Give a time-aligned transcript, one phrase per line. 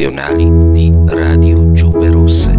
[0.00, 2.58] internazionali di Radio Giube Rosse.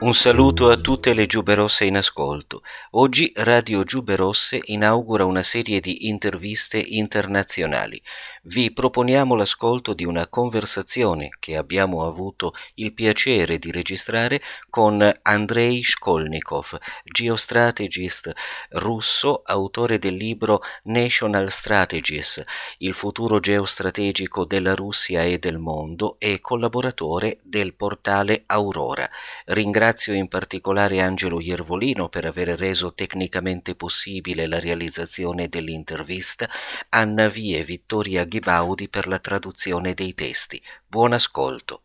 [0.00, 2.62] Un saluto a tutte le Giube Rosse in ascolto.
[2.92, 8.02] Oggi Radio Giube Rosse inaugura una serie di interviste internazionali
[8.46, 15.80] vi proponiamo l'ascolto di una conversazione che abbiamo avuto il piacere di registrare con Andrei
[15.84, 18.32] Shkolnikov, geostrategist
[18.70, 22.42] russo, autore del libro National Strategies,
[22.78, 29.08] il futuro geostrategico della Russia e del mondo e collaboratore del portale Aurora.
[29.46, 36.50] Ringrazio in particolare Angelo Iervolino per aver reso tecnicamente possibile la realizzazione dell'intervista,
[36.88, 40.61] Anna Vie Vittoria Ghibaudi per la traduzione dei testi.
[40.87, 41.81] Buon ascolto.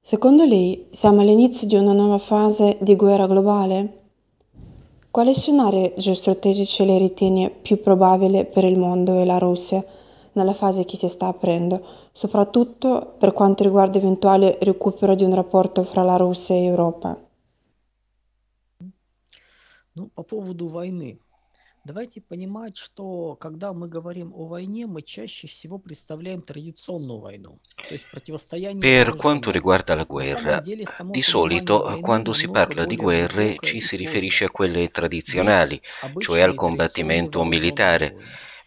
[0.00, 3.98] Secondo lei siamo all'inizio di una nuova fase di guerra globale?
[5.10, 9.84] Quale scenario geostrategico lei ritiene più probabile per il mondo e la Russia
[10.32, 15.82] nella fase che si sta aprendo, soprattutto per quanto riguarda eventuale recupero di un rapporto
[15.82, 17.18] fra la Russia e Europa?
[19.92, 21.18] Ну, по поводу войны.
[21.84, 27.58] Давайте понимать, что когда мы говорим о войне, мы чаще всего представляем традиционную войну.
[28.80, 30.62] Per quanto riguarda la guerra,
[31.04, 35.80] di solito quando si parla di guerre ci si riferisce a quelle tradizionali,
[36.18, 38.14] cioè al combattimento militare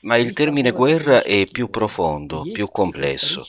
[0.03, 3.47] ma il termine guerra è più profondo, più complesso.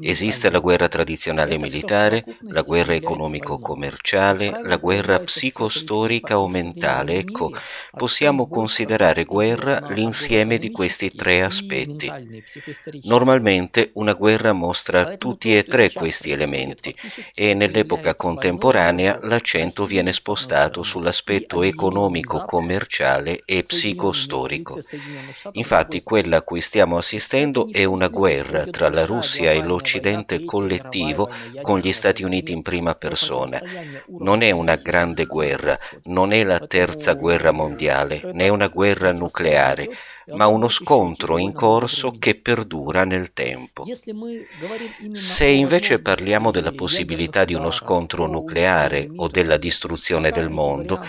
[0.00, 7.14] Esiste la guerra tradizionale militare, la guerra economico-commerciale, la guerra psicostorica o mentale.
[7.18, 7.52] Ecco,
[7.96, 12.12] possiamo considerare guerra l'insieme di questi tre aspetti.
[13.04, 16.94] Normalmente una guerra mostra tutti e tre questi elementi
[17.34, 24.80] e nell'epoca contemporanea l'accento viene spostato sull'aspetto economico-commerciale e psicostorico.
[25.52, 30.44] Infatti, Infatti quella a cui stiamo assistendo è una guerra tra la Russia e l'Occidente
[30.44, 31.30] collettivo
[31.62, 33.60] con gli Stati Uniti in prima persona.
[34.18, 39.88] Non è una grande guerra, non è la terza guerra mondiale, né una guerra nucleare
[40.34, 43.84] ma uno scontro in corso che perdura nel tempo.
[45.12, 51.00] Se invece parliamo della possibilità di uno scontro nucleare o della distruzione del mondo,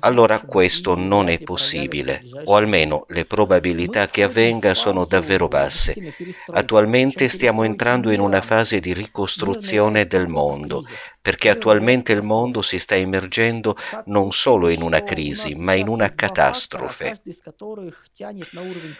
[0.00, 6.14] allora questo non è possibile, o almeno le probabilità che avvenga sono davvero basse.
[6.52, 10.84] Attualmente stiamo entrando in una fase di ricostruzione del mondo,
[11.28, 16.10] perché attualmente il mondo si sta immergendo non solo in una crisi, ma in una
[16.10, 17.20] catastrofe.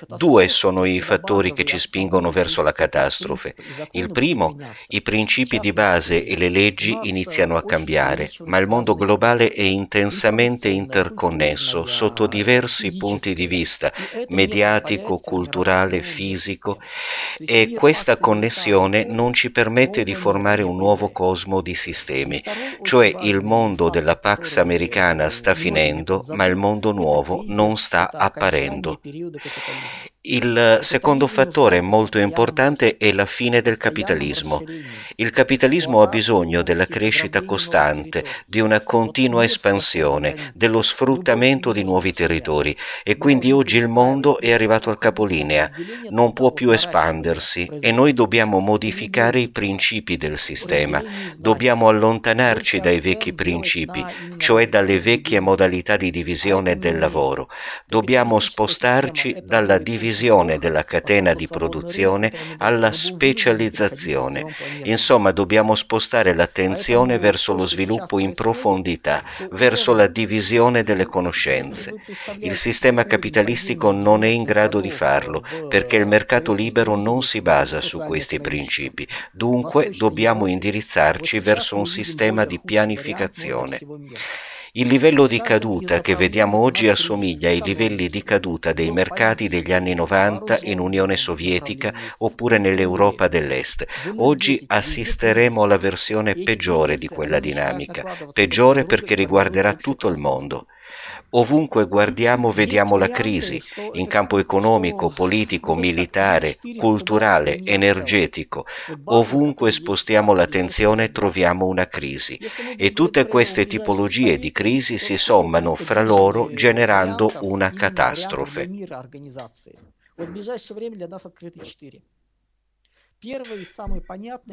[0.07, 3.55] Due sono i fattori che ci spingono verso la catastrofe.
[3.93, 8.95] Il primo, i principi di base e le leggi iniziano a cambiare, ma il mondo
[8.95, 13.91] globale è intensamente interconnesso sotto diversi punti di vista,
[14.29, 16.79] mediatico, culturale, fisico,
[17.39, 22.43] e questa connessione non ci permette di formare un nuovo cosmo di sistemi sistemi,
[22.83, 29.01] cioè il mondo della Pax americana sta finendo, ma il mondo nuovo non sta apparendo.
[30.21, 34.65] Il secondo fattore molto importante è la fine del capitalismo.
[35.15, 42.13] Il capitalismo ha bisogno della crescita costante, di una continua espansione, dello sfruttamento di nuovi
[42.13, 42.77] territori.
[43.05, 45.71] E quindi oggi il mondo è arrivato al capolinea,
[46.11, 51.01] non può più espandersi e noi dobbiamo modificare i principi del sistema,
[51.37, 54.05] dobbiamo allontanarci dai vecchi principi,
[54.37, 57.49] cioè dalle vecchie modalità di divisione del lavoro,
[57.87, 64.55] dobbiamo spostarci dalla divisione divisione della catena di produzione alla specializzazione.
[64.85, 71.93] Insomma, dobbiamo spostare l'attenzione verso lo sviluppo in profondità, verso la divisione delle conoscenze.
[72.39, 77.43] Il sistema capitalistico non è in grado di farlo perché il mercato libero non si
[77.43, 79.07] basa su questi principi.
[79.31, 83.81] Dunque dobbiamo indirizzarci verso un sistema di pianificazione.
[84.73, 89.73] Il livello di caduta che vediamo oggi assomiglia ai livelli di caduta dei mercati degli
[89.73, 93.87] anni 90 in Unione Sovietica oppure nell'Europa dell'Est.
[94.17, 100.67] Oggi assisteremo alla versione peggiore di quella dinamica, peggiore perché riguarderà tutto il mondo.
[101.31, 108.65] Ovunque guardiamo vediamo la crisi, in campo economico, politico, militare, culturale, energetico.
[109.05, 112.39] Ovunque spostiamo l'attenzione troviamo una crisi
[112.77, 118.71] e tutte queste tipologie di crisi si sommano fra loro generando una catastrofe.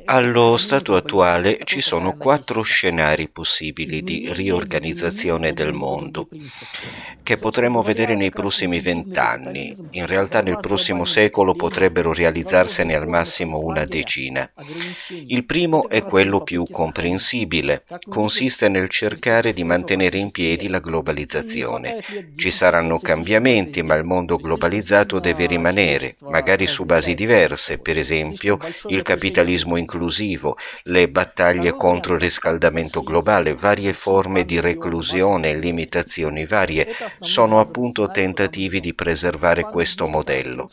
[0.06, 6.28] Allo stato attuale ci sono quattro scenari possibili di riorganizzazione del mondo
[7.22, 9.76] che potremo vedere nei prossimi vent'anni.
[9.92, 14.52] In realtà nel prossimo secolo potrebbero realizzarsene al massimo una decina.
[15.10, 22.04] Il primo è quello più comprensibile, consiste nel cercare di mantenere in piedi la globalizzazione.
[22.36, 28.55] Ci saranno cambiamenti, ma il mondo globalizzato deve rimanere, magari su basi diverse, per esempio
[28.88, 36.46] il capitalismo inclusivo, le battaglie contro il riscaldamento globale, varie forme di reclusione e limitazioni
[36.46, 36.88] varie
[37.20, 40.70] sono appunto tentativi di preservare questo modello.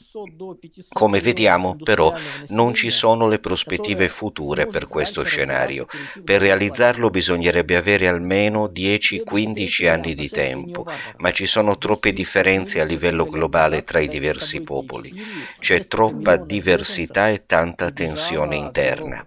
[0.88, 2.14] Come vediamo però
[2.49, 5.87] non ci sono le prospettive future per questo scenario.
[6.25, 10.87] Per realizzarlo bisognerebbe avere almeno 10-15 anni di tempo,
[11.19, 15.12] ma ci sono troppe differenze a livello globale tra i diversi popoli.
[15.58, 19.27] C'è troppa diversità e tanta tanta tensione interna.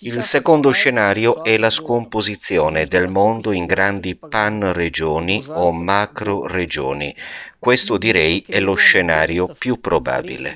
[0.00, 7.14] Il secondo scenario è la scomposizione del mondo in grandi pan-regioni o macro-regioni.
[7.58, 10.54] Questo direi è lo scenario più probabile.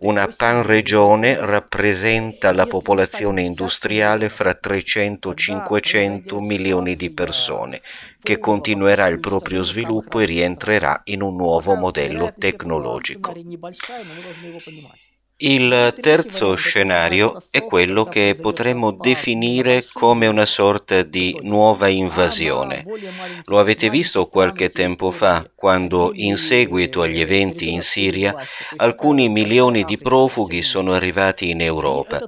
[0.00, 7.80] Una pan-regione rappresenta la popolazione industriale fra 300-500 milioni di persone,
[8.20, 13.32] che continuerà il proprio sviluppo e rientrerà in un nuovo modello tecnologico.
[15.42, 22.84] Il terzo scenario è quello che potremmo definire come una sorta di nuova invasione.
[23.44, 28.34] Lo avete visto qualche tempo fa, quando in seguito agli eventi in Siria
[28.76, 32.20] alcuni milioni di profughi sono arrivati in Europa.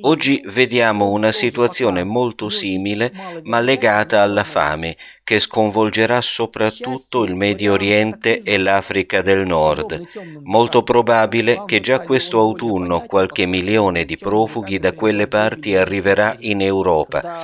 [0.00, 3.12] Oggi vediamo una situazione molto simile,
[3.44, 4.96] ma legata alla fame,
[5.30, 10.08] che sconvolgerà soprattutto il Medio Oriente e l'Africa del Nord.
[10.42, 16.60] Molto probabile che già questo autunno qualche milione di profughi da quelle parti arriverà in
[16.62, 17.38] Europa,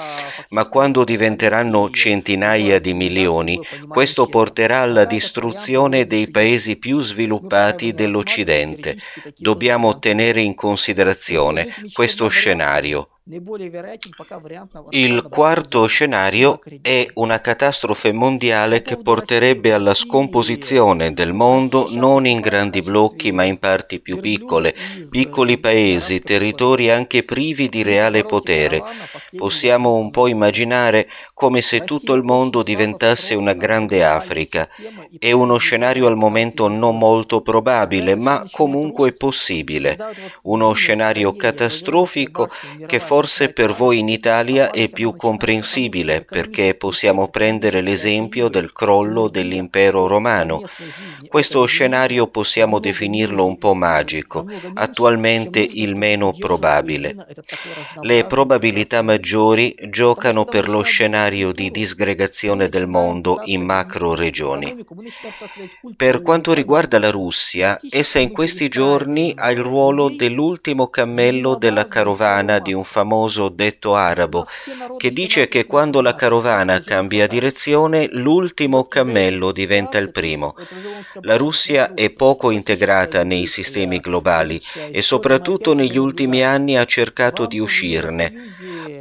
[0.48, 3.56] ma quando diventeranno centinaia di milioni,
[3.86, 8.96] questo porterà alla distruzione dei paesi più sviluppati dell'Occidente.
[9.36, 13.10] Dobbiamo tenere in considerazione questo scenario.
[14.90, 22.38] Il quarto scenario è una catastrofe mondiale che porterebbe alla scomposizione del mondo non in
[22.38, 24.76] grandi blocchi ma in parti più piccole,
[25.10, 28.80] piccoli paesi, territori anche privi di reale potere.
[29.36, 34.68] Possiamo un po' immaginare come se tutto il mondo diventasse una grande Africa.
[35.18, 39.98] È uno scenario al momento non molto probabile, ma comunque possibile.
[40.42, 42.48] Uno scenario catastrofico
[42.86, 48.74] che forse forse per voi in Italia è più comprensibile perché possiamo prendere l'esempio del
[48.74, 50.60] crollo dell'impero romano.
[51.26, 57.16] Questo scenario possiamo definirlo un po' magico, attualmente il meno probabile.
[58.02, 64.84] Le probabilità maggiori giocano per lo scenario di disgregazione del mondo in macro regioni.
[65.96, 71.88] Per quanto riguarda la Russia, essa in questi giorni ha il ruolo dell'ultimo cammello della
[71.88, 74.46] carovana di un famoso famoso detto arabo
[74.96, 80.56] che dice che quando la carovana cambia direzione l'ultimo cammello diventa il primo.
[81.20, 84.60] La Russia è poco integrata nei sistemi globali
[84.90, 88.32] e soprattutto negli ultimi anni ha cercato di uscirne.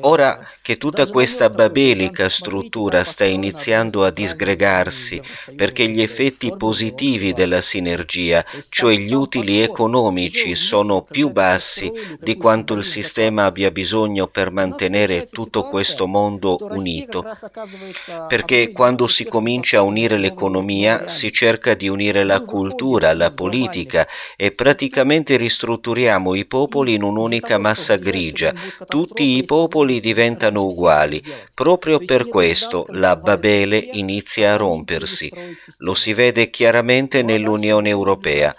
[0.02, 5.22] Ora che tutta questa babelica struttura sta iniziando a disgregarsi
[5.56, 12.74] perché gli effetti positivi della sinergia, cioè gli utili economici, sono più bassi di quanto
[12.74, 17.24] il sistema abbia bisogno per mantenere tutto questo mondo unito.
[18.28, 24.08] Perché quando si comincia a unire l'economia si cerca di unire la cultura, la politica
[24.36, 28.54] e praticamente ristrutturiamo i popoli in un'unica massa grigia.
[28.88, 31.22] Tutti i popoli diventano diventano uguali.
[31.54, 35.32] Proprio per questo la Babele inizia a rompersi.
[35.78, 38.56] Lo si vede chiaramente nell'Unione Europea.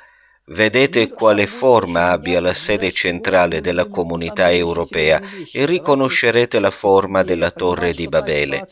[0.48, 7.50] Vedete quale forma abbia la sede centrale della comunità europea e riconoscerete la forma della
[7.50, 8.68] torre di Babele.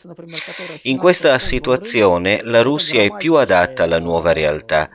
[0.83, 4.89] In questa situazione la Russia è più adatta alla nuova realtà.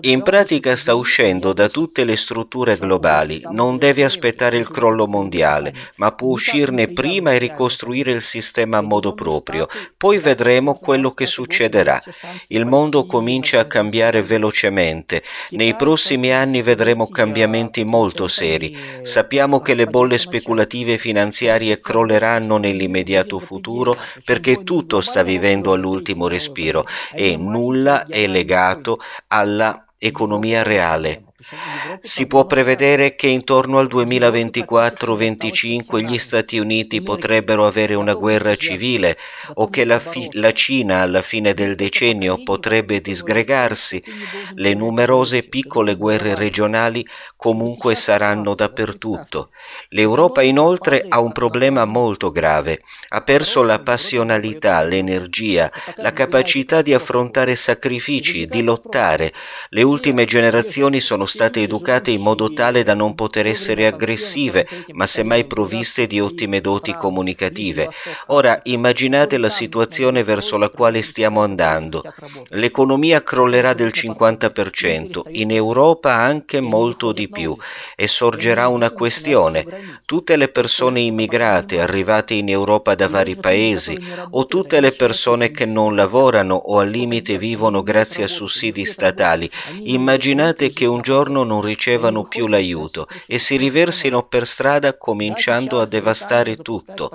[0.00, 5.74] In pratica sta uscendo da tutte le strutture globali, non deve aspettare il crollo mondiale,
[5.96, 9.68] ma può uscirne prima e ricostruire il sistema a modo proprio.
[9.94, 12.02] Poi vedremo quello che succederà.
[12.48, 15.22] Il mondo comincia a cambiare velocemente.
[15.50, 18.76] Nei prossimi prossimi anni vedremo cambiamenti molto seri.
[19.02, 26.84] Sappiamo che le bolle speculative finanziarie crolleranno nell'immediato futuro perché tutto sta vivendo all'ultimo respiro
[27.12, 31.24] e nulla è legato alla economia reale.
[32.00, 39.16] Si può prevedere che intorno al 2024-25 gli Stati Uniti potrebbero avere una guerra civile
[39.54, 44.04] o che la, fi- la Cina alla fine del decennio potrebbe disgregarsi.
[44.54, 47.06] Le numerose piccole guerre regionali
[47.36, 49.48] comunque saranno dappertutto.
[49.88, 52.82] L'Europa inoltre ha un problema molto grave.
[53.08, 59.32] Ha perso la passionalità, l'energia, la capacità di affrontare sacrifici, di lottare.
[59.70, 65.06] Le ultime generazioni sono state educate in modo tale da non poter essere aggressive, ma
[65.06, 67.88] semmai provviste di ottime doti comunicative.
[68.28, 72.02] Ora immaginate la situazione verso la quale stiamo andando.
[72.50, 77.56] L'economia crollerà del 50%, in Europa anche molto di più,
[77.96, 80.00] e sorgerà una questione.
[80.04, 83.98] Tutte le persone immigrate arrivate in Europa da vari paesi
[84.30, 89.50] o tutte le persone che non lavorano o al limite vivono grazie a sussidi statali,
[89.82, 95.86] immaginate che un giorno non ricevano più l'aiuto e si riversino per strada cominciando a
[95.86, 97.10] devastare tutto.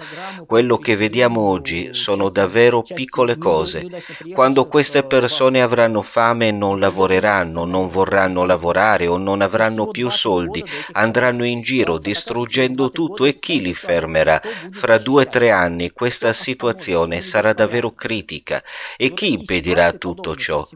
[0.45, 3.87] Quello che vediamo oggi sono davvero piccole cose.
[4.33, 10.63] Quando queste persone avranno fame non lavoreranno, non vorranno lavorare o non avranno più soldi,
[10.93, 14.41] andranno in giro distruggendo tutto e chi li fermerà?
[14.71, 18.63] Fra due o tre anni questa situazione sarà davvero critica
[18.97, 20.67] e chi impedirà tutto ciò?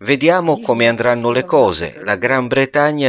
[0.00, 1.98] Vediamo come andranno le cose.
[2.02, 2.59] La Gran Bretagna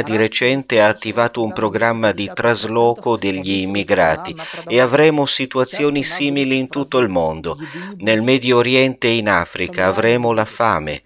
[0.04, 4.36] di recente ha attivato un programma di trasloco degli immigrati
[4.68, 7.58] e avremo situazioni simili in tutto il mondo.
[7.98, 11.04] Nel Medio Oriente e in Africa avremo la fame.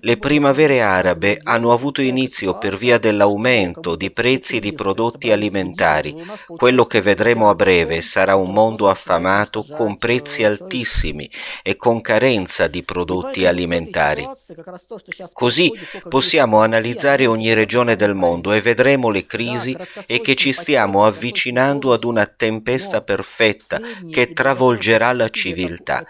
[0.00, 6.14] Le primavere arabe hanno avuto inizio per via dell'aumento di prezzi di prodotti alimentari.
[6.46, 11.30] Quello che vedremo a breve sarà un mondo affamato con prezzi altissimi
[11.62, 14.28] e con carenza di prodotti alimentari.
[15.32, 15.72] Così
[16.06, 19.74] possiamo analizzare ogni regione del mondo e vedremo le crisi
[20.06, 26.06] e che ci stiamo avvicinando ad una tempesta perfetta che travolgerà la civiltà.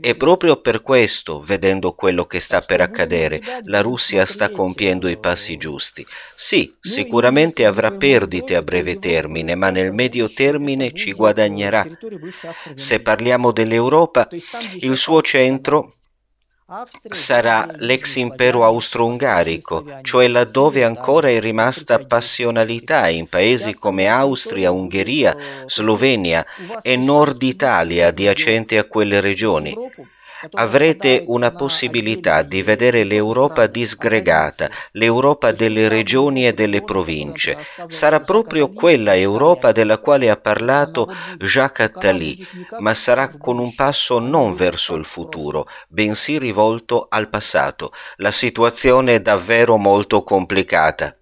[0.00, 5.18] E proprio per questo, vedendo quello che sta per accadere, la Russia sta compiendo i
[5.18, 6.06] passi giusti.
[6.34, 11.86] Sì, sicuramente avrà perdite a breve termine, ma nel medio termine ci guadagnerà.
[12.74, 14.28] Se parliamo dell'Europa,
[14.80, 15.94] il suo centro
[17.10, 25.36] sarà l'ex impero austro-ungarico, cioè laddove ancora è rimasta passionalità in paesi come Austria, Ungheria,
[25.66, 26.44] Slovenia
[26.80, 29.76] e Nord Italia adiacente a quelle regioni
[30.50, 37.58] avrete una possibilità di vedere l'Europa disgregata, l'Europa delle regioni e delle province.
[37.86, 41.08] Sarà proprio quella Europa della quale ha parlato
[41.38, 42.46] Jacques Attali,
[42.78, 47.90] ma sarà con un passo non verso il futuro, bensì rivolto al passato.
[48.16, 51.16] La situazione è davvero molto complicata.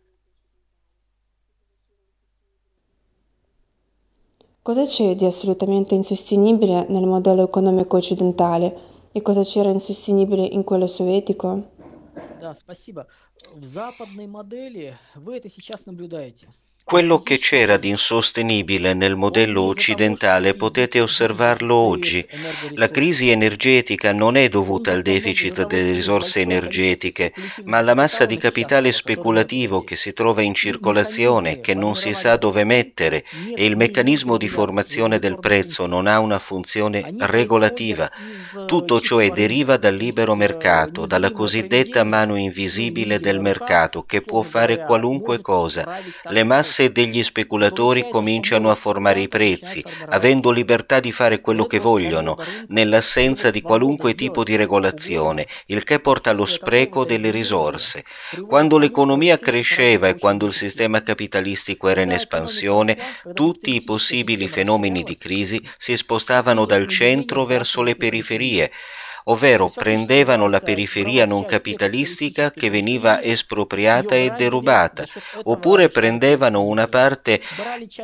[4.62, 8.89] Cosa c'è di assolutamente insostenibile nel modello economico occidentale?
[9.12, 11.64] И cosa c'era insostenibile in quello sovietico?
[12.40, 13.06] Да, спасибо.
[13.54, 16.48] В западной модели вы это сейчас наблюдаете.
[16.90, 22.26] Quello che c'era di insostenibile nel modello occidentale potete osservarlo oggi.
[22.74, 27.32] La crisi energetica non è dovuta al deficit delle risorse energetiche,
[27.62, 32.34] ma alla massa di capitale speculativo che si trova in circolazione, che non si sa
[32.34, 38.10] dove mettere e il meccanismo di formazione del prezzo non ha una funzione regolativa.
[38.66, 44.84] Tutto ciò deriva dal libero mercato, dalla cosiddetta mano invisibile del mercato che può fare
[44.84, 46.00] qualunque cosa.
[46.24, 51.66] Le masse masse degli speculatori cominciano a formare i prezzi, avendo libertà di fare quello
[51.66, 58.04] che vogliono, nell'assenza di qualunque tipo di regolazione, il che porta allo spreco delle risorse.
[58.46, 62.96] Quando l'economia cresceva e quando il sistema capitalistico era in espansione,
[63.34, 68.70] tutti i possibili fenomeni di crisi si spostavano dal centro verso le periferie,
[69.30, 75.06] ovvero prendevano la periferia non capitalistica che veniva espropriata e derubata,
[75.44, 77.40] oppure prendevano una parte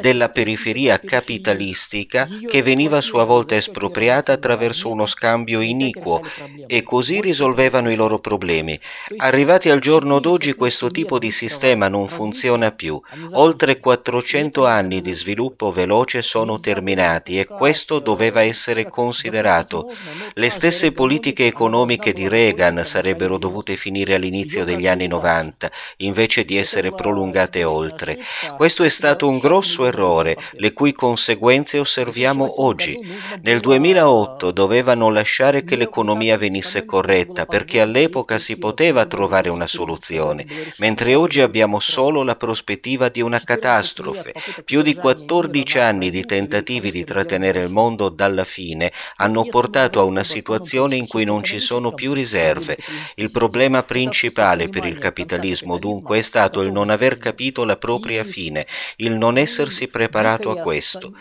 [0.00, 6.22] della periferia capitalistica che veniva a sua volta espropriata attraverso uno scambio iniquo
[6.66, 8.78] e così risolvevano i loro problemi.
[9.16, 13.00] Arrivati al giorno d'oggi questo tipo di sistema non funziona più.
[13.32, 19.92] Oltre 400 anni di sviluppo veloce sono terminati e questo doveva essere considerato.
[20.34, 26.44] Le stesse politiche politiche economiche di Reagan sarebbero dovute finire all'inizio degli anni 90, invece
[26.44, 28.18] di essere prolungate oltre.
[28.54, 32.98] Questo è stato un grosso errore, le cui conseguenze osserviamo oggi.
[33.40, 40.44] Nel 2008 dovevano lasciare che l'economia venisse corretta, perché all'epoca si poteva trovare una soluzione,
[40.76, 44.34] mentre oggi abbiamo solo la prospettiva di una catastrofe.
[44.66, 50.04] Più di 14 anni di tentativi di trattenere il mondo dalla fine hanno portato a
[50.04, 52.76] una situazione in cui non ci sono più riserve.
[53.14, 58.24] Il problema principale per il capitalismo dunque è stato il non aver capito la propria
[58.24, 61.12] fine, il non essersi preparato a questo.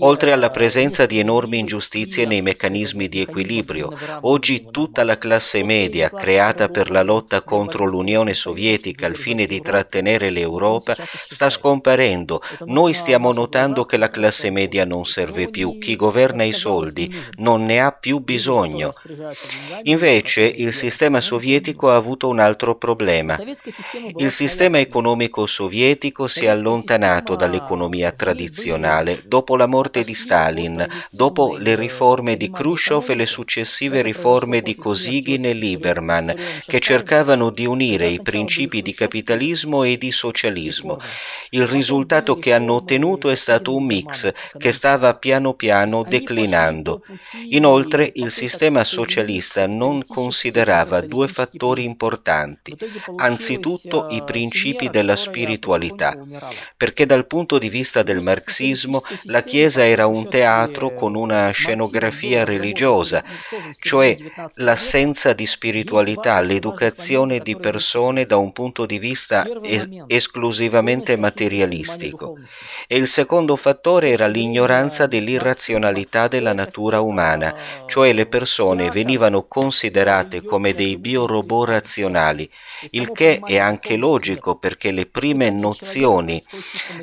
[0.00, 6.10] Oltre alla presenza di enormi ingiustizie nei meccanismi di equilibrio, oggi tutta la classe media,
[6.10, 10.96] creata per la lotta contro l'Unione Sovietica al fine di trattenere l'Europa,
[11.28, 12.40] sta scomparendo.
[12.66, 17.64] Noi stiamo notando che la classe media non serve più, chi governa i soldi non
[17.64, 18.94] ne ha più bisogno.
[19.84, 23.38] Invece il sistema sovietico ha avuto un altro problema.
[24.16, 31.56] Il sistema economico sovietico si è allontanato dall'economia tradizionale dopo la morte di Stalin, dopo
[31.56, 36.34] le riforme di Khrushchev e le successive riforme di Kosygin e Lieberman,
[36.66, 40.98] che cercavano di unire i principi di capitalismo e di socialismo.
[41.50, 47.02] Il risultato che hanno ottenuto è stato un mix che stava piano piano declinando.
[47.50, 52.76] Inoltre il sistema socialista non considerava due fattori importanti.
[53.16, 56.16] Anzitutto i principi della spiritualità,
[56.76, 62.44] perché dal punto di vista del marxismo la Chiesa era un teatro con una scenografia
[62.44, 63.22] religiosa,
[63.80, 64.16] cioè
[64.54, 72.38] l'assenza di spiritualità, l'educazione di persone da un punto di vista es- esclusivamente materialistico.
[72.88, 77.54] E il secondo fattore era l'ignoranza dell'irrazionalità della natura umana,
[77.86, 82.48] cioè le persone venivano considerate come dei biorobot razionali,
[82.90, 86.42] il che è anche logico perché le prime nozioni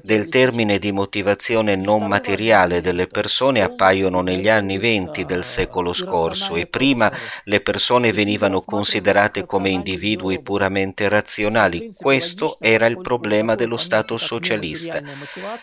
[0.01, 6.55] del termine di motivazione non materiale delle persone appaiono negli anni venti del secolo scorso
[6.55, 7.11] e prima
[7.43, 11.93] le persone venivano considerate come individui puramente razionali.
[11.95, 15.01] Questo era il problema dello Stato socialista.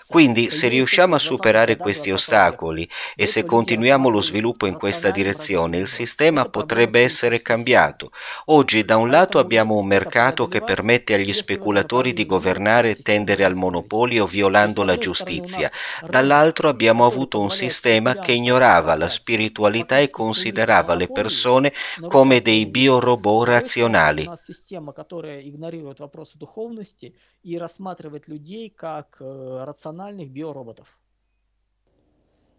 [0.06, 5.78] Quindi se riusciamo a superare questi ostacoli e se continuiamo lo sviluppo in questa direzione,
[5.78, 6.11] il sistema
[6.49, 8.11] potrebbe essere cambiato.
[8.45, 13.43] Oggi da un lato abbiamo un mercato che permette agli speculatori di governare e tendere
[13.43, 15.71] al monopolio violando la giustizia,
[16.07, 21.73] dall'altro abbiamo avuto un sistema che ignorava la spiritualità e considerava le persone
[22.07, 24.29] come dei biorobot razionali.
[27.47, 30.97] и рассматривать людей как рациональных биороботов.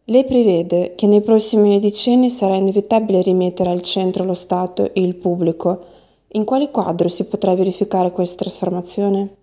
[0.05, 5.15] Lei prevede che nei prossimi decenni sarà inevitabile rimettere al centro lo Stato e il
[5.15, 5.85] pubblico.
[6.29, 9.37] In quale quadro si potrà verificare questa trasformazione?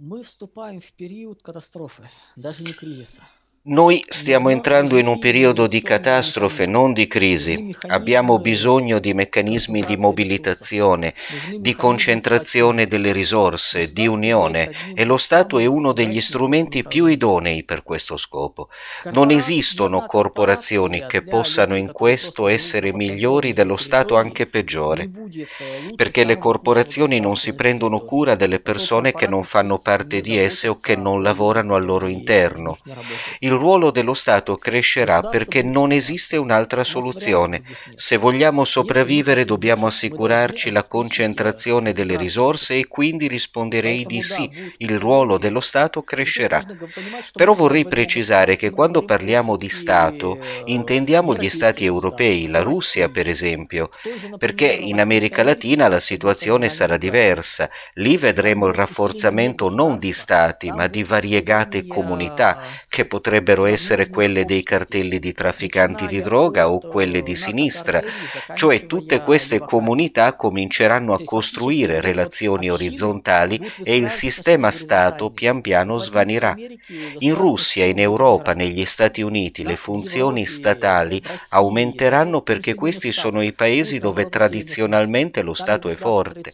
[0.00, 3.22] Мы вступаем в период катастрофы, даже не кризиса.
[3.65, 7.73] Noi stiamo entrando in un periodo di catastrofe, non di crisi.
[7.87, 11.13] Abbiamo bisogno di meccanismi di mobilitazione,
[11.59, 17.63] di concentrazione delle risorse, di unione e lo Stato è uno degli strumenti più idonei
[17.63, 18.67] per questo scopo.
[19.13, 25.09] Non esistono corporazioni che possano in questo essere migliori dello Stato anche peggiore,
[25.95, 30.67] perché le corporazioni non si prendono cura delle persone che non fanno parte di esse
[30.67, 32.77] o che non lavorano al loro interno.
[33.39, 37.63] Il ruolo dello Stato crescerà perché non esiste un'altra soluzione.
[37.95, 44.99] Se vogliamo sopravvivere dobbiamo assicurarci la concentrazione delle risorse e quindi risponderei di sì, il
[44.99, 46.65] ruolo dello Stato crescerà.
[47.33, 53.27] Però vorrei precisare che quando parliamo di Stato intendiamo gli Stati europei, la Russia per
[53.27, 53.89] esempio,
[54.37, 57.69] perché in America Latina la situazione sarà diversa.
[57.95, 64.07] Lì vedremo il rafforzamento non di Stati ma di variegate comunità che potrebbero potrebbero essere
[64.07, 68.01] quelle dei cartelli di trafficanti di droga o quelle di sinistra,
[68.55, 75.97] cioè tutte queste comunità cominceranno a costruire relazioni orizzontali e il sistema Stato pian piano
[75.97, 76.55] svanirà.
[77.19, 83.51] In Russia, in Europa, negli Stati Uniti le funzioni statali aumenteranno perché questi sono i
[83.51, 86.53] paesi dove tradizionalmente lo Stato è forte.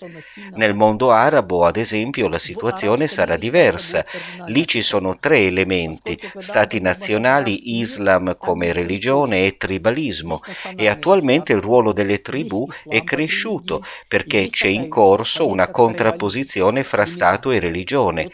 [0.55, 4.03] Nel mondo arabo, ad esempio, la situazione sarà diversa.
[4.47, 10.41] Lì ci sono tre elementi, stati nazionali Islam come religione e tribalismo
[10.75, 17.05] e attualmente il ruolo delle tribù è cresciuto perché c'è in corso una contrapposizione fra
[17.05, 18.29] Stato e religione.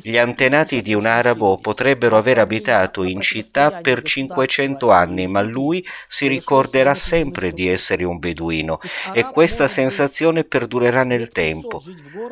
[0.00, 5.84] Gli antenati di un arabo potrebbero aver abitato in città per 500 anni, ma lui
[6.08, 8.78] si ricorderà sempre di essere un beduino
[9.12, 11.82] e questa sensazione perdurerà nel tempo.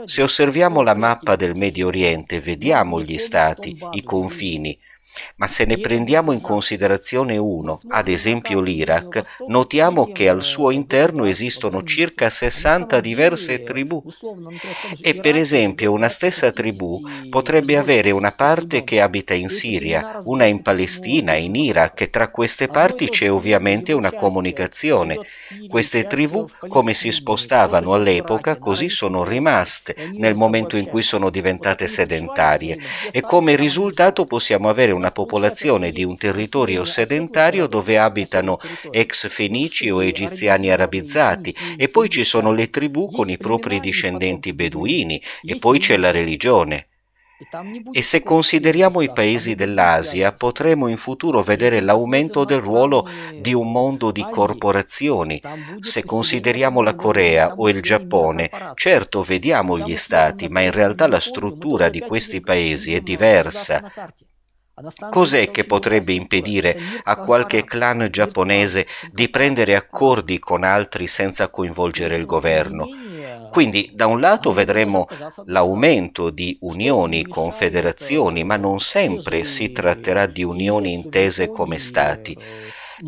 [0.05, 4.79] Se osserviamo la mappa del Medio Oriente, vediamo gli stati, i confini,
[5.37, 11.25] ma se ne prendiamo in considerazione uno, ad esempio l'Iraq, notiamo che al suo interno
[11.25, 14.03] esistono circa 60 diverse tribù.
[15.01, 20.47] E per esempio una stessa tribù potrebbe avere una parte che abita in Siria, una
[20.47, 25.19] in Palestina, in Iraq e tra queste parti c'è ovviamente una comunicazione.
[25.69, 31.89] Queste tribù come si spostavano all'epoca così sono rimaste nel momento in cui sono diventate
[31.89, 32.79] sedentarie
[33.11, 38.59] e come risultato possiamo avere una popolazione di un territorio sedentario dove abitano
[38.91, 44.55] ex fenici o egiziani arabizzati e poi ci sono le tribù con i propri discendenti
[44.55, 46.89] beduini e poi c'è la religione.
[47.93, 53.09] E se consideriamo i paesi dell'Asia, potremo in futuro vedere l'aumento del ruolo
[53.41, 55.41] di un mondo di corporazioni.
[55.81, 61.21] Se consideriamo la Corea o il Giappone, certo vediamo gli stati, ma in realtà la
[61.21, 63.93] struttura di questi paesi è diversa.
[65.09, 72.17] Cos'è che potrebbe impedire a qualche clan giapponese di prendere accordi con altri senza coinvolgere
[72.17, 72.87] il governo?
[73.51, 75.07] Quindi da un lato vedremo
[75.45, 82.37] l'aumento di unioni, confederazioni, ma non sempre si tratterà di unioni intese come stati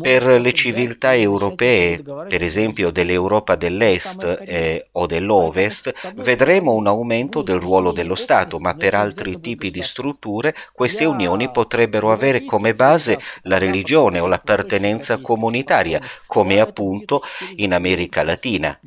[0.00, 7.60] Per le civiltà europee, per esempio dell'Europa dell'Est eh, o dell'Ovest, vedremo un aumento del
[7.60, 13.18] ruolo dello Stato, ma per altri tipi di strutture queste unioni potrebbero avere come base
[13.42, 17.22] la religione o l'appartenenza comunitaria, come appunto
[17.56, 18.78] in America Latina.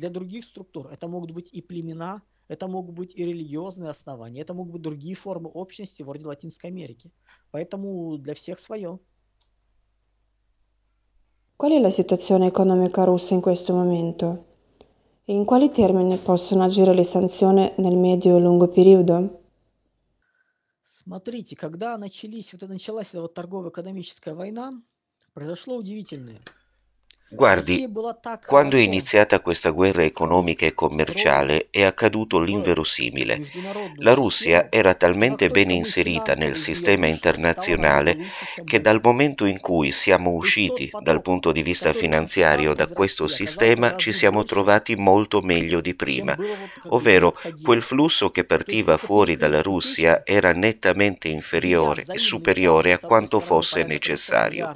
[2.48, 7.10] Это могут быть и религиозные основания, это могут быть другие формы общности вроде Латинской Америки.
[7.50, 9.00] Поэтому для всех свое.
[11.60, 14.44] Qual è la situazione economica russa in questo momento?
[15.24, 19.40] E in quali termini possono agire le sanzioni nel medio e lungo periodo?
[21.02, 24.72] Смотрите, когда начались, вот, началась эта вот торгово-экономическая война,
[25.32, 26.40] произошло удивительное.
[27.33, 27.87] Guardi,
[28.45, 33.39] quando è iniziata questa guerra economica e commerciale è accaduto l'inverosimile.
[33.99, 38.17] La Russia era talmente ben inserita nel sistema internazionale
[38.65, 43.95] che dal momento in cui siamo usciti dal punto di vista finanziario da questo sistema
[43.95, 46.35] ci siamo trovati molto meglio di prima,
[46.89, 53.39] ovvero quel flusso che partiva fuori dalla Russia era nettamente inferiore e superiore a quanto
[53.39, 54.69] fosse necessario.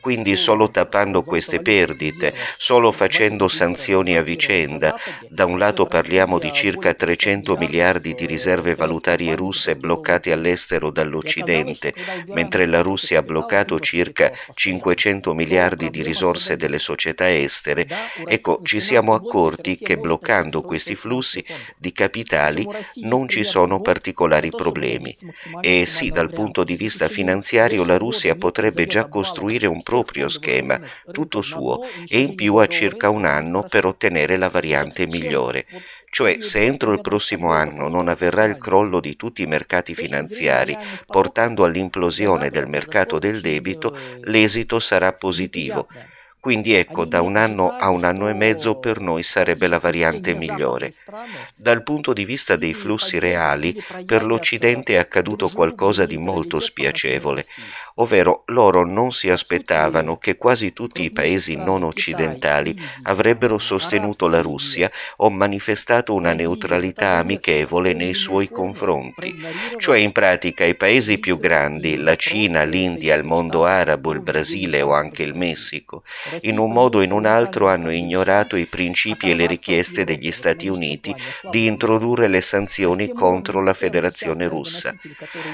[0.00, 4.96] Quindi solo tappando queste perdite perdite solo facendo sanzioni a vicenda.
[5.28, 11.92] Da un lato parliamo di circa 300 miliardi di riserve valutarie russe bloccate all'estero dall'Occidente,
[12.28, 17.86] mentre la Russia ha bloccato circa 500 miliardi di risorse delle società estere,
[18.26, 21.44] ecco ci siamo accorti che bloccando questi flussi
[21.76, 22.66] di capitali
[23.02, 25.16] non ci sono particolari problemi.
[25.60, 30.80] E sì, dal punto di vista finanziario la Russia potrebbe già costruire un proprio schema,
[31.10, 35.66] tutto suo, e in più ha circa un anno per ottenere la variante migliore.
[36.10, 40.76] Cioè, se entro il prossimo anno non avverrà il crollo di tutti i mercati finanziari,
[41.06, 45.86] portando all'implosione del mercato del debito, l'esito sarà positivo.
[46.40, 50.34] Quindi ecco, da un anno a un anno e mezzo per noi sarebbe la variante
[50.34, 50.94] migliore.
[51.54, 57.46] Dal punto di vista dei flussi reali, per l'Occidente è accaduto qualcosa di molto spiacevole
[58.00, 64.40] ovvero loro non si aspettavano che quasi tutti i paesi non occidentali avrebbero sostenuto la
[64.40, 69.34] Russia o manifestato una neutralità amichevole nei suoi confronti.
[69.76, 74.80] Cioè in pratica i paesi più grandi, la Cina, l'India, il mondo arabo, il Brasile
[74.80, 76.02] o anche il Messico,
[76.42, 80.32] in un modo o in un altro hanno ignorato i principi e le richieste degli
[80.32, 81.14] Stati Uniti
[81.50, 84.94] di introdurre le sanzioni contro la Federazione russa.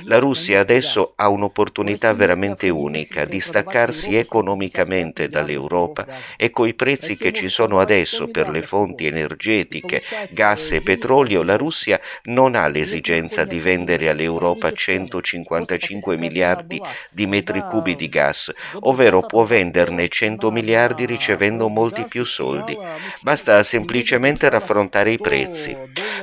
[0.04, 7.32] La Russia adesso ha un'opportunità veramente veramente unica, distaccarsi economicamente dall'Europa e coi prezzi che
[7.32, 13.44] ci sono adesso per le fonti energetiche, gas e petrolio, la Russia non ha l'esigenza
[13.44, 20.64] di vendere all'Europa 155 miliardi di metri cubi di gas, ovvero può venderne 100 miliardi
[20.66, 22.76] miliardi ricevendo molti più soldi.
[23.20, 25.76] Basta semplicemente raffrontare i prezzi.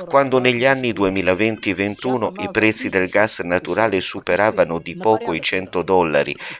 [0.06, 5.93] Quando negli anni 2020-21 i prezzi del gas naturale superavano di poco i 100 dollari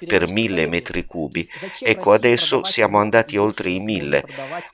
[0.07, 1.49] per mille metri cubi,
[1.81, 4.25] ecco adesso siamo andati oltre i mille.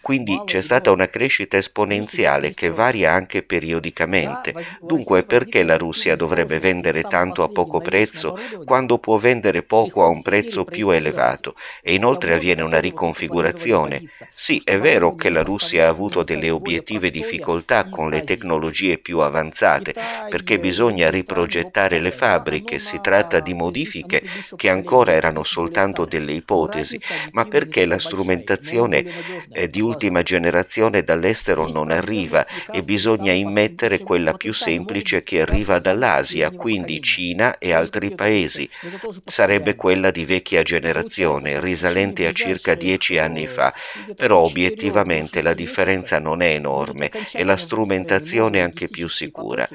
[0.00, 4.54] Quindi c'è stata una crescita esponenziale che varia anche periodicamente.
[4.80, 10.08] Dunque perché la Russia dovrebbe vendere tanto a poco prezzo quando può vendere poco a
[10.08, 11.54] un prezzo più elevato?
[11.82, 14.02] E inoltre avviene una riconfigurazione.
[14.34, 19.18] Sì, è vero che la Russia ha avuto delle obiettive difficoltà con le tecnologie più
[19.20, 19.94] avanzate,
[20.28, 24.22] perché bisogna riprogettare le fabbriche, si tratta di modifiche
[24.56, 27.00] che ancora erano soltanto delle ipotesi,
[27.32, 29.04] ma perché la strumentazione
[29.52, 35.78] eh, di ultima generazione dall'estero non arriva e bisogna immettere quella più semplice che arriva
[35.78, 38.68] dall'Asia, quindi Cina e altri paesi.
[39.24, 43.72] Sarebbe quella di vecchia generazione, risalente a circa dieci anni fa,
[44.16, 49.68] però obiettivamente la differenza non è enorme e la strumentazione anche più sicura.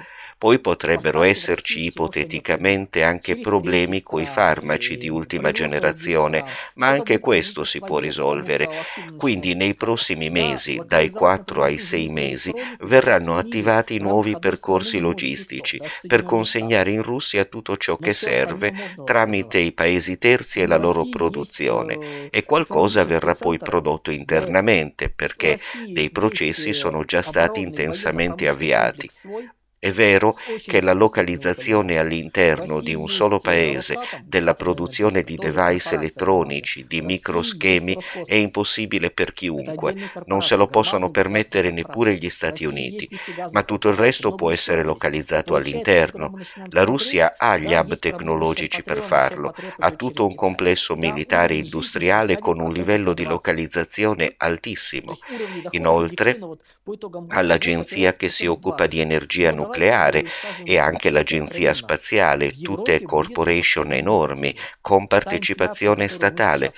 [0.45, 6.43] Poi potrebbero esserci ipoteticamente anche problemi coi farmaci di ultima generazione,
[6.75, 8.69] ma anche questo si può risolvere.
[9.15, 16.23] Quindi nei prossimi mesi, dai 4 ai 6 mesi, verranno attivati nuovi percorsi logistici per
[16.23, 18.71] consegnare in Russia tutto ciò che serve
[19.03, 21.97] tramite i paesi terzi e la loro produzione
[22.29, 29.09] e qualcosa verrà poi prodotto internamente perché dei processi sono già stati intensamente avviati.
[29.85, 33.95] È vero che la localizzazione all'interno di un solo paese
[34.25, 37.95] della produzione di device elettronici, di microschemi,
[38.25, 39.93] è impossibile per chiunque,
[40.25, 43.07] non se lo possono permettere neppure gli Stati Uniti,
[43.51, 46.31] ma tutto il resto può essere localizzato all'interno.
[46.69, 52.39] La Russia ha gli hub tecnologici per farlo, ha tutto un complesso militare e industriale
[52.39, 55.19] con un livello di localizzazione altissimo.
[55.69, 56.39] Inoltre,
[57.29, 60.23] all'agenzia che si occupa di energia nucleare
[60.63, 66.75] e anche l'agenzia spaziale, tutte corporation enormi, con partecipazione statale.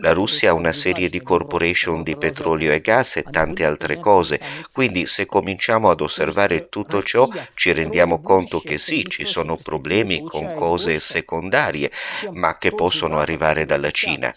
[0.00, 4.40] La Russia ha una serie di corporation di petrolio e gas e tante altre cose,
[4.72, 10.22] quindi se cominciamo ad osservare tutto ciò ci rendiamo conto che sì, ci sono problemi
[10.22, 11.90] con cose secondarie,
[12.32, 14.32] ma che possono arrivare dalla Cina.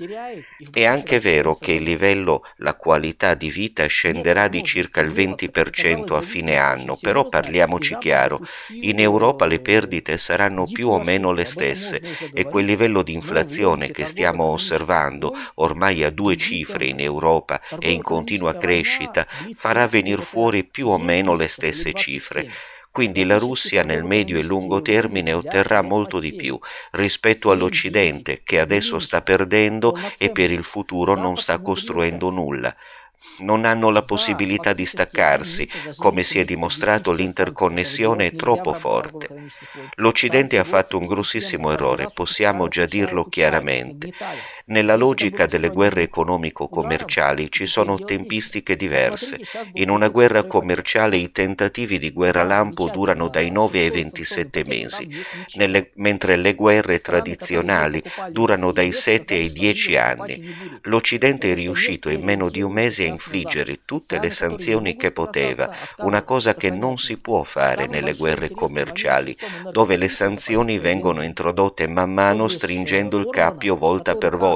[0.69, 6.15] È anche vero che il livello, la qualità di vita scenderà di circa il 20%
[6.15, 8.41] a fine anno, però parliamoci chiaro,
[8.81, 12.01] in Europa le perdite saranno più o meno le stesse
[12.33, 17.91] e quel livello di inflazione che stiamo osservando ormai a due cifre in Europa e
[17.91, 22.49] in continua crescita farà venire fuori più o meno le stesse cifre.
[22.93, 26.59] Quindi la Russia nel medio e lungo termine otterrà molto di più
[26.91, 32.75] rispetto all'Occidente che adesso sta perdendo e per il futuro non sta costruendo nulla
[33.39, 39.49] non hanno la possibilità di staccarsi, come si è dimostrato l'interconnessione è troppo forte.
[39.95, 44.11] L'Occidente ha fatto un grossissimo errore, possiamo già dirlo chiaramente.
[44.65, 49.37] Nella logica delle guerre economico-commerciali ci sono tempistiche diverse.
[49.73, 55.09] In una guerra commerciale i tentativi di guerra lampo durano dai 9 ai 27 mesi,
[55.55, 60.55] nelle, mentre le guerre tradizionali durano dai 7 ai 10 anni.
[60.83, 65.75] L'Occidente è riuscito in meno di un mese a infliggere tutte le sanzioni che poteva,
[65.97, 69.37] una cosa che non si può fare nelle guerre commerciali,
[69.73, 74.51] dove le sanzioni vengono introdotte man mano stringendo il cappio volta per volta.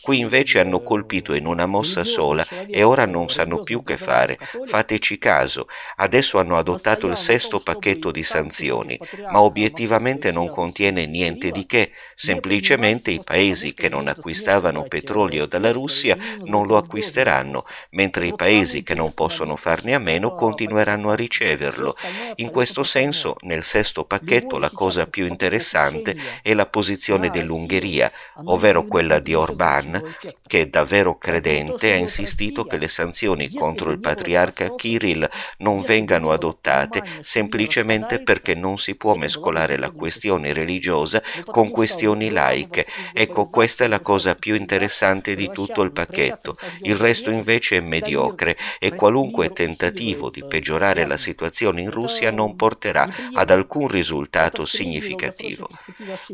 [0.00, 4.38] Qui invece hanno colpito in una mossa sola e ora non sanno più che fare.
[4.66, 8.98] Fateci caso, adesso hanno adottato il sesto pacchetto di sanzioni,
[9.30, 15.72] ma obiettivamente non contiene niente di che, semplicemente i paesi che non acquistavano petrolio dalla
[15.72, 21.14] Russia non lo acquisteranno mentre i paesi che non possono farne a meno continueranno a
[21.14, 21.96] riceverlo.
[22.36, 28.10] In questo senso, nel sesto pacchetto la cosa più interessante è la posizione dell'Ungheria,
[28.44, 30.02] ovvero quella di Orbán,
[30.46, 37.02] che davvero credente ha insistito che le sanzioni contro il patriarca Kirill non vengano adottate
[37.22, 42.86] semplicemente perché non si può mescolare la questione religiosa con questioni laiche.
[43.12, 46.56] Ecco, questa è la cosa più interessante di tutto il pacchetto.
[46.82, 52.56] Il resto invece è mediocre e qualunque tentativo di peggiorare la situazione in Russia non
[52.56, 55.68] porterà ad alcun risultato significativo.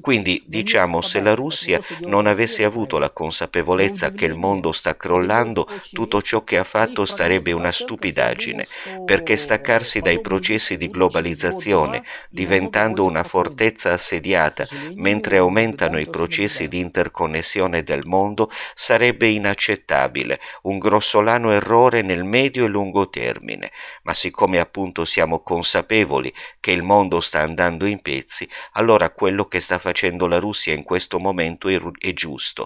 [0.01, 5.69] Quindi diciamo se la Russia non avesse avuto la consapevolezza che il mondo sta crollando,
[5.93, 8.67] tutto ciò che ha fatto sarebbe una stupidaggine,
[9.05, 16.79] perché staccarsi dai processi di globalizzazione, diventando una fortezza assediata, mentre aumentano i processi di
[16.79, 23.73] interconnessione del mondo, sarebbe inaccettabile, un grossolano errore nel medio e lungo termine.
[24.05, 29.61] Ma siccome appunto siamo consapevoli che il mondo sta andando in pezzi, allora quello che
[29.61, 32.60] sta facendo la Russia in questo momento è, è giusto,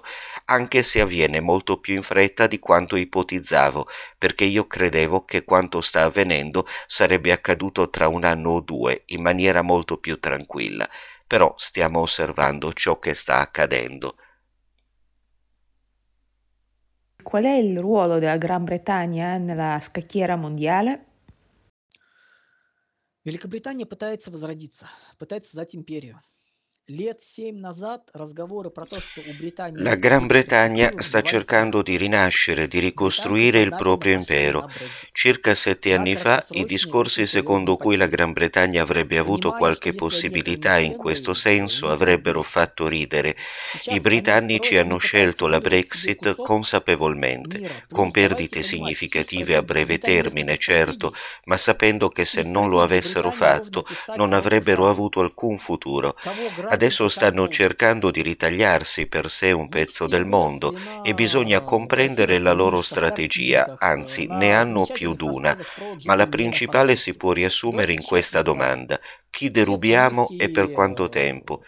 [0.46, 5.82] anche se avviene molto più in fretta di quanto ipotizzavo, perché io credevo che quanto
[5.82, 10.90] sta avvenendo sarebbe accaduto tra un anno o due in maniera molto più tranquilla.
[11.28, 14.16] Però stiamo osservando ciò che sta accadendo.
[17.22, 21.06] Qual è il ruolo della Gran Bretagna nella scacchiera mondiale?
[23.26, 26.20] Великобритания пытается возродиться, пытается создать империю.
[29.77, 34.69] La Gran Bretagna sta cercando di rinascere, di ricostruire il proprio impero.
[35.11, 40.77] Circa sette anni fa i discorsi secondo cui la Gran Bretagna avrebbe avuto qualche possibilità
[40.77, 43.35] in questo senso avrebbero fatto ridere.
[43.85, 51.57] I britannici hanno scelto la Brexit consapevolmente, con perdite significative a breve termine, certo, ma
[51.57, 56.15] sapendo che se non lo avessero fatto non avrebbero avuto alcun futuro.
[56.75, 62.51] Adesso stanno cercando di ritagliarsi per sé un pezzo del mondo e bisogna comprendere la
[62.51, 65.57] loro strategia, anzi ne hanno più d'una,
[66.03, 68.99] ma la principale si può riassumere in questa domanda
[69.35, 71.65] chi derubiamo e per quanto tempo.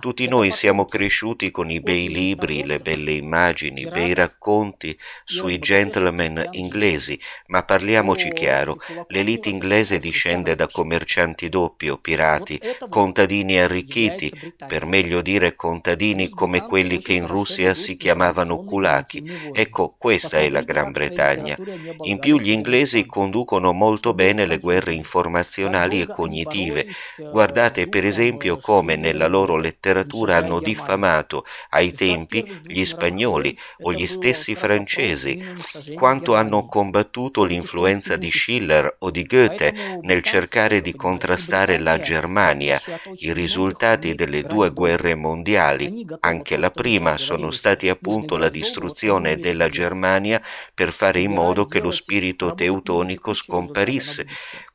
[0.00, 5.58] Tutti noi siamo cresciuti con i bei libri, le belle immagini, i bei racconti sui
[5.58, 14.54] gentleman inglesi, ma parliamoci chiaro, l'elite inglese discende da commercianti doppi o pirati, contadini arricchiti,
[14.66, 19.22] per meglio dire contadini come quelli che in Russia si chiamavano kulaki.
[19.52, 21.54] Ecco, questa è la Gran Bretagna.
[22.04, 28.58] In più gli inglesi conducono molto bene le guerre informazionali e cognitive, Guardate per esempio
[28.58, 35.38] come nella loro letteratura hanno diffamato ai tempi gli spagnoli o gli stessi francesi,
[35.94, 42.80] quanto hanno combattuto l'influenza di Schiller o di Goethe nel cercare di contrastare la Germania.
[43.18, 49.68] I risultati delle due guerre mondiali, anche la prima, sono stati appunto la distruzione della
[49.68, 50.40] Germania
[50.74, 54.26] per fare in modo che lo spirito teutonico scomparisse.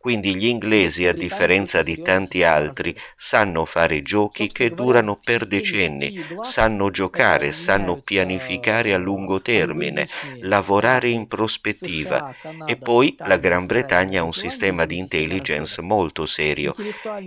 [0.05, 6.23] Quindi gli inglesi, a differenza di tanti altri, sanno fare giochi che durano per decenni,
[6.43, 10.07] sanno giocare, sanno pianificare a lungo termine,
[10.41, 12.31] lavorare in prospettiva.
[12.67, 16.75] E poi la Gran Bretagna ha un sistema di intelligence molto serio.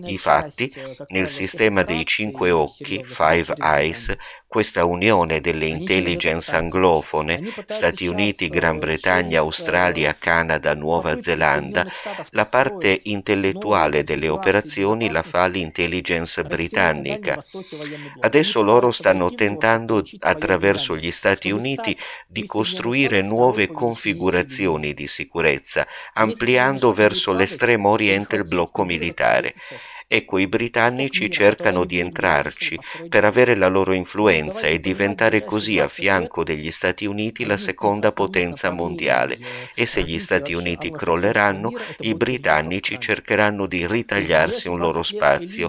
[0.04, 0.72] I fatti,
[1.08, 4.16] nel sistema dei cinque occhi, Five Eyes,
[4.48, 11.86] questa unione delle intelligence anglofone, Stati Uniti, Gran Bretagna, Australia, Canada, Nuova Zelanda,
[12.30, 17.44] la parte intellettuale delle operazioni la fa l'intelligence britannica.
[18.20, 26.94] Adesso loro stanno tentando, attraverso gli Stati Uniti, di costruire nuove configurazioni di sicurezza, ampliando
[26.94, 29.54] verso l'estremo oriente il blocco militare.
[30.10, 32.78] Ecco, i britannici cercano di entrarci
[33.10, 38.10] per avere la loro influenza e diventare così a fianco degli Stati Uniti la seconda
[38.12, 39.38] potenza mondiale
[39.74, 45.68] e se gli Stati Uniti crolleranno, i britannici cercheranno di ritagliarsi un loro spazio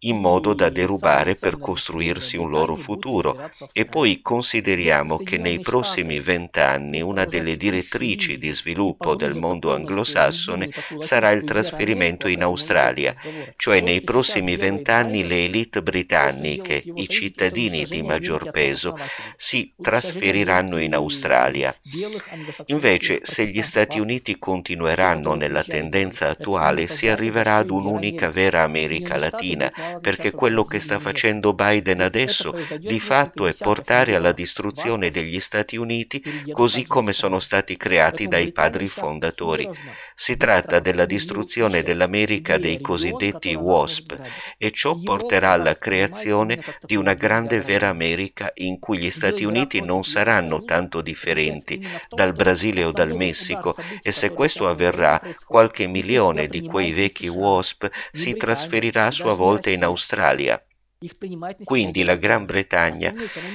[0.00, 3.50] in modo da derubare per costruirsi un loro futuro.
[3.72, 10.70] E poi consideriamo che nei prossimi vent'anni una delle direttrici di sviluppo del mondo anglosassone
[10.98, 13.14] sarà il trasferimento in Australia,
[13.56, 18.96] cioè nei prossimi vent'anni le elite britanniche, i cittadini di maggior peso,
[19.36, 21.74] si trasferiranno in Australia.
[22.66, 29.16] Invece, se gli Stati Uniti continueranno nella tendenza attuale, si arriverà ad un'unica vera America
[29.16, 29.70] Latina,
[30.00, 35.76] perché quello che sta facendo Biden adesso di fatto è portare alla distruzione degli Stati
[35.76, 36.22] Uniti
[36.52, 39.68] così come sono stati creati dai padri fondatori.
[40.14, 44.18] Si tratta della distruzione dell'America dei cosiddetti WASP
[44.58, 49.80] e ciò porterà alla creazione di una grande vera America in cui gli Stati Uniti
[49.80, 53.76] non saranno tanto differenti dal Brasile o dal Messico.
[54.02, 59.70] E se questo avverrà qualche milione di quei vecchi WASP si trasferirà a sua volta
[59.70, 60.60] in in Australia
[61.62, 63.14] Quindi la Gran Bretagna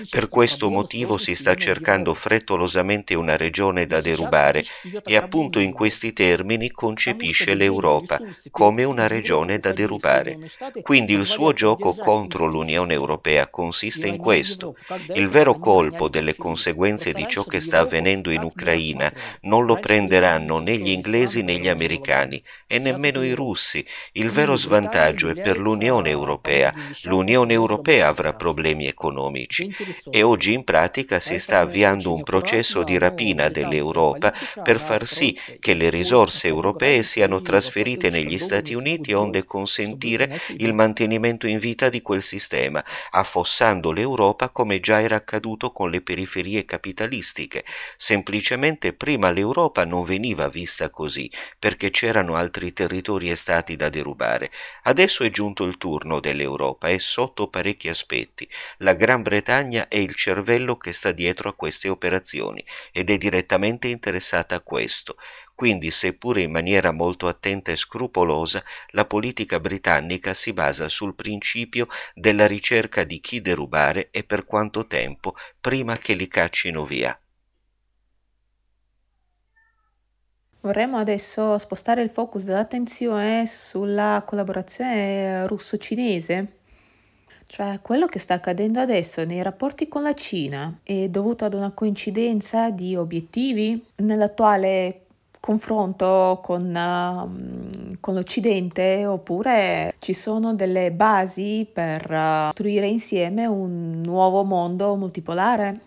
[0.10, 4.64] per questo motivo si sta cercando frettolosamente una regione da derubare
[5.04, 8.18] e appunto in questi termini concepisce l'Europa
[8.50, 10.40] come una regione da derubare.
[10.84, 14.78] Quindi il suo gioco contro l'Unione Europea consiste in questo.
[15.14, 20.60] Il vero colpo delle conseguenze di ciò che sta avvenendo in Ucraina non lo prenderanno
[20.60, 23.86] né gli inglesi né gli americani e nemmeno i russi.
[24.14, 26.74] Il vero svantaggio è per l'Unione Europea.
[27.02, 29.74] L'Unione Europea avrà problemi economici
[30.10, 35.38] e oggi in pratica si sta avviando un processo di rapina dell'Europa per far sì
[35.60, 41.90] che le risorse europee siano trasferite negli Stati Uniti onde consentire il mantenimento in vita
[41.90, 47.64] di quel sistema, affossando l'Europa come già era accaduto con le periferie capitalistiche.
[47.98, 51.30] Semplicemente prima l'Europa non veniva vista così,
[51.60, 54.52] perché c'erano altri territori e stati da derubare.
[54.84, 58.50] Adesso è giunto il turno dell'Europa e sotto parecchi aspetti.
[58.80, 63.88] La Gran Bretagna è il cervello che sta dietro a queste operazioni ed è direttamente
[63.88, 65.16] interessata a questo.
[65.56, 71.88] Quindi, seppure in maniera molto attenta e scrupolosa, la politica britannica si basa sul principio
[72.14, 77.18] della ricerca di chi derubare e per quanto tempo prima che li caccino via.
[80.60, 86.63] Vorremmo adesso spostare il focus dell'attenzione sulla collaborazione russo-cinese
[87.53, 91.71] cioè, quello che sta accadendo adesso nei rapporti con la Cina è dovuto ad una
[91.71, 95.07] coincidenza di obiettivi nell'attuale
[95.41, 104.03] confronto con, uh, con l'Occidente oppure ci sono delle basi per uh, costruire insieme un
[104.05, 105.81] nuovo mondo multipolare?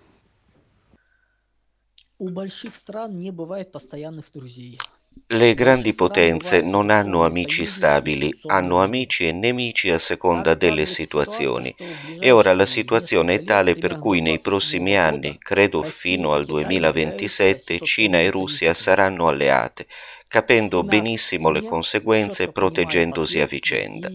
[2.17, 4.77] У больших стран не бывает постоянных друзей.
[5.24, 11.74] Le grandi potenze non hanno amici stabili, hanno amici e nemici a seconda delle situazioni.
[12.20, 17.80] E ora la situazione è tale per cui nei prossimi anni, credo fino al 2027,
[17.80, 19.86] Cina e Russia saranno alleate,
[20.28, 24.10] capendo benissimo le conseguenze e proteggendosi a vicenda.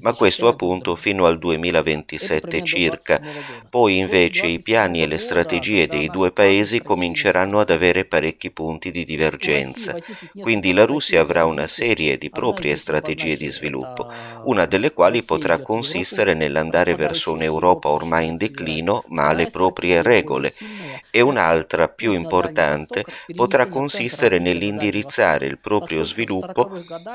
[0.00, 3.20] ma questo appunto fino al 2027 circa.
[3.68, 8.90] Poi invece i piani e le strategie dei due paesi cominceranno ad avere parecchi punti
[8.90, 9.94] di divergenza.
[10.38, 14.06] Quindi la Russia avrà una serie di proprie strategie di sviluppo,
[14.44, 20.54] una delle quali potrà consistere nell'andare verso un'Europa ormai in declino ma alle proprie regole.
[21.10, 23.02] e un'altra più importante
[23.34, 26.70] potrà consistere nell'indirizzare il proprio sviluppo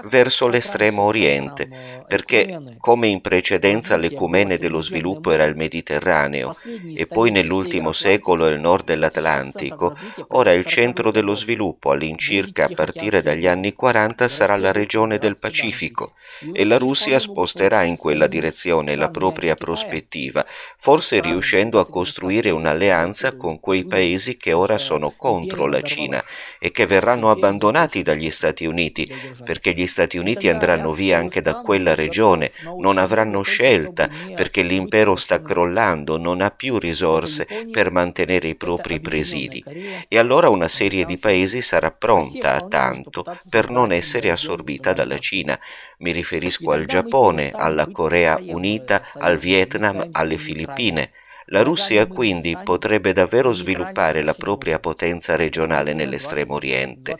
[0.05, 6.55] verso l'estremo oriente, perché come in precedenza l'ecumene dello sviluppo era il Mediterraneo
[6.95, 9.97] e poi nell'ultimo secolo il nord dell'Atlantico,
[10.29, 15.37] ora il centro dello sviluppo all'incirca a partire dagli anni 40 sarà la regione del
[15.37, 16.13] Pacifico
[16.53, 20.45] e la Russia sposterà in quella direzione la propria prospettiva,
[20.77, 26.23] forse riuscendo a costruire un'alleanza con quei paesi che ora sono contro la Cina
[26.59, 29.09] e che verranno abbandonati dagli Stati Uniti,
[29.43, 35.15] perché gli Stati Uniti andranno via anche da quella regione non avranno scelta perché l'impero
[35.15, 39.63] sta crollando, non ha più risorse per mantenere i propri presidi.
[40.07, 45.17] E allora una serie di paesi sarà pronta a tanto per non essere assorbita dalla
[45.17, 45.57] Cina.
[45.99, 51.11] Mi riferisco al Giappone, alla Corea Unita, al Vietnam, alle Filippine.
[51.45, 57.17] La Russia quindi potrebbe davvero sviluppare la propria potenza regionale nell'estremo oriente.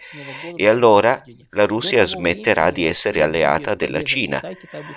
[0.55, 4.41] e allora la Russia smetterà di essere alleata della Cina.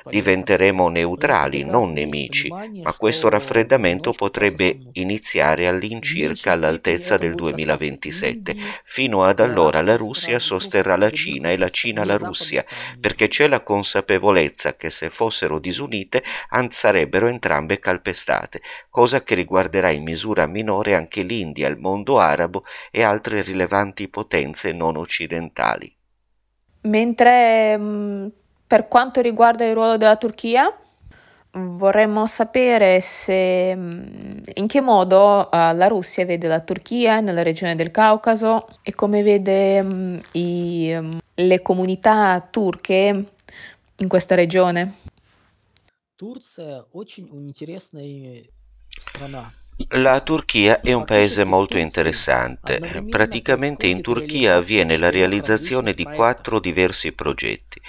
[0.04, 8.54] Diventeremo neutrali, non nemici, ma questo raffreddamento potrebbe iniziare all'incirca all'altezza del 2027.
[8.84, 12.64] Fino ad allora la Russia sosterrà la Cina e la Cina la Russia,
[13.00, 16.22] perché c'è la consapevolezza che se fossero disunite
[16.68, 18.60] sarebbero entrambe calpestate,
[18.90, 24.73] cosa che riguarderà in misura minore anche l'India, il mondo arabo e altre rilevanti potenze
[24.73, 25.93] non occidentali.
[26.81, 28.27] Mentre mm,
[28.65, 30.73] per quanto riguarda il ruolo della Turchia,
[31.51, 37.75] vorremmo sapere se, mm, in che modo uh, la Russia vede la Turchia nella regione
[37.75, 43.25] del Caucaso e come vede um, i, um, le comunità turche
[43.95, 44.97] in questa regione.
[46.15, 48.51] Турция очень интересный
[49.12, 49.52] 그러나
[49.88, 53.04] La Turchia è un paese molto interessante.
[53.08, 57.80] Praticamente in Turchia avviene la realizzazione di quattro diversi progetti.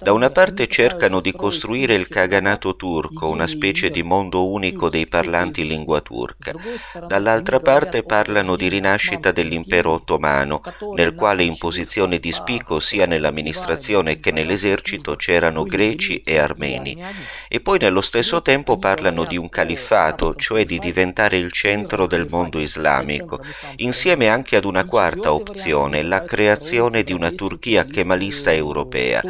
[0.00, 5.06] Da una parte cercano di costruire il Kaganato turco, una specie di mondo unico dei
[5.06, 6.52] parlanti lingua turca.
[7.06, 10.60] Dall'altra parte parlano di rinascita dell'impero ottomano,
[10.96, 17.00] nel quale in posizione di spicco sia nell'amministrazione che nell'esercito c'erano greci e armeni.
[17.48, 22.06] E poi nello stesso tempo parlano di un califfato, cioè di diventare diventare il centro
[22.06, 23.40] del mondo islamico,
[23.76, 29.22] insieme anche ad una quarta opzione, la creazione di una Turchia kemalista europea.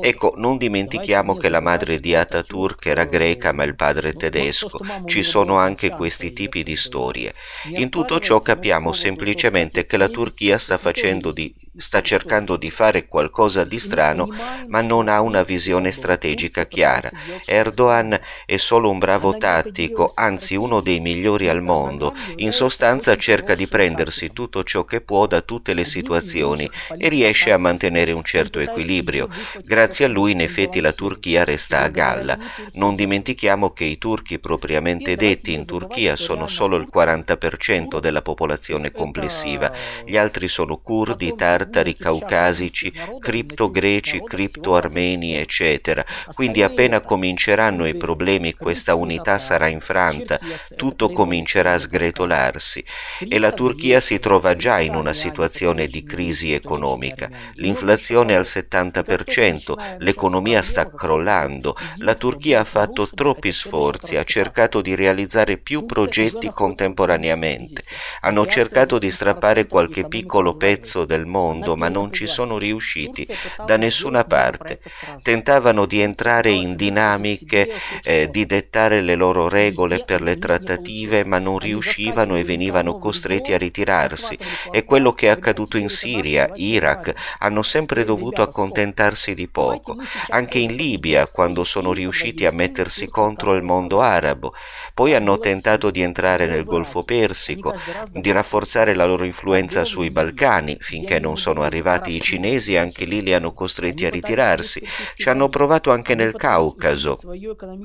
[0.00, 5.22] Ecco, non dimentichiamo che la madre di Ataturk era greca ma il padre tedesco, ci
[5.22, 7.34] sono anche questi tipi di storie.
[7.76, 13.06] In tutto ciò capiamo semplicemente che la Turchia sta facendo di sta cercando di fare
[13.06, 14.28] qualcosa di strano,
[14.68, 17.10] ma non ha una visione strategica chiara.
[17.44, 22.14] Erdogan è solo un bravo tattico, anzi uno dei migliori al mondo.
[22.36, 27.52] In sostanza cerca di prendersi tutto ciò che può da tutte le situazioni e riesce
[27.52, 29.28] a mantenere un certo equilibrio.
[29.62, 32.38] Grazie a lui in effetti la Turchia resta a galla.
[32.72, 38.92] Non dimentichiamo che i turchi propriamente detti in Turchia sono solo il 40% della popolazione
[38.92, 39.72] complessiva,
[40.04, 46.04] gli altri sono curdi, tartari caucasici, cripto-greci, cripto-armeni, eccetera.
[46.34, 50.38] Quindi appena cominceranno i problemi questa unità sarà infranta,
[50.76, 51.35] tutto comincerà
[51.66, 52.84] a sgretolarsi
[53.28, 57.30] e la Turchia si trova già in una situazione di crisi economica.
[57.54, 64.80] L'inflazione è al 70%, l'economia sta crollando, la Turchia ha fatto troppi sforzi, ha cercato
[64.80, 67.82] di realizzare più progetti contemporaneamente,
[68.20, 73.26] hanno cercato di strappare qualche piccolo pezzo del mondo, mondo, ma non ci sono riusciti
[73.64, 74.80] da nessuna parte.
[75.22, 77.70] Tentavano di entrare in dinamiche,
[78.02, 83.52] eh, di dettare le loro regole per le trattative, ma non riuscivano e venivano costretti
[83.52, 84.38] a ritirarsi.
[84.70, 89.96] È quello che è accaduto in Siria, Iraq, hanno sempre dovuto accontentarsi di poco.
[90.28, 94.54] Anche in Libia, quando sono riusciti a mettersi contro il mondo arabo.
[94.94, 97.74] Poi hanno tentato di entrare nel Golfo Persico,
[98.10, 103.22] di rafforzare la loro influenza sui Balcani, finché non sono arrivati i cinesi anche lì
[103.22, 104.82] li hanno costretti a ritirarsi.
[105.14, 107.18] Ci hanno provato anche nel Caucaso.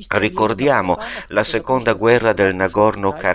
[0.07, 3.29] Ricordiamo la seconda guerra del Nagorno-Karabakh,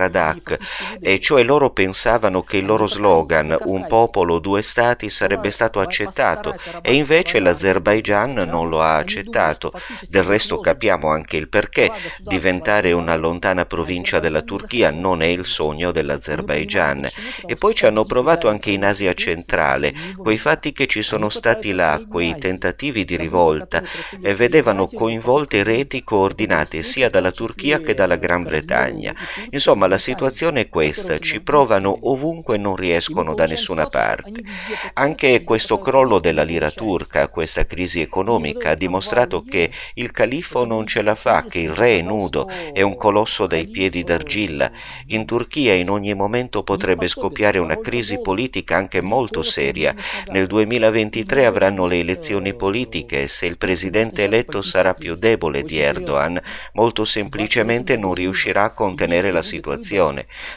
[1.00, 6.54] e cioè loro pensavano che il loro slogan un popolo, due stati sarebbe stato accettato
[6.82, 9.72] e invece l'Azerbaigian non lo ha accettato.
[10.08, 11.90] Del resto capiamo anche il perché.
[12.18, 17.08] Diventare una lontana provincia della Turchia non è il sogno dell'Azerbaigian.
[17.46, 21.72] E poi ci hanno provato anche in Asia centrale, quei fatti che ci sono stati
[21.72, 23.82] là, quei tentativi di rivolta,
[24.20, 29.14] e vedevano coinvolte reti coordinate sia dalla Turchia che dalla Gran Bretagna.
[29.50, 34.42] Insomma, la situazione è questa, ci provano ovunque e non riescono da nessuna parte.
[34.94, 40.86] Anche questo crollo della lira turca, questa crisi economica, ha dimostrato che il califfo non
[40.86, 44.70] ce la fa, che il re è nudo, è un colosso dai piedi d'argilla.
[45.08, 49.94] In Turchia in ogni momento potrebbe scoppiare una crisi politica anche molto seria
[50.30, 55.78] nel 2023 avranno le elezioni politiche e se il presidente eletto sarà più debole di
[55.78, 56.40] Erdogan,
[56.72, 59.75] molto semplicemente non riuscirà a contenere la situazione,